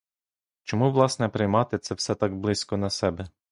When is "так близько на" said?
2.15-2.89